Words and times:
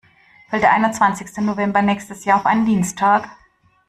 Fällt 0.49 0.63
der 0.63 0.73
einundzwanzigste 0.73 1.43
November 1.43 1.83
nächstes 1.83 2.25
Jahr 2.25 2.39
auf 2.39 2.47
einen 2.47 2.65
Dienstag? 2.65 3.29